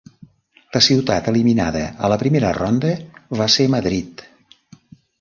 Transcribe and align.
La 0.77 0.81
ciutat 0.85 1.29
eliminada 1.33 1.83
a 2.07 2.11
la 2.13 2.19
primera 2.25 2.57
ronda 2.61 2.97
va 3.43 3.51
ser 3.59 3.71
Madrid. 3.79 4.29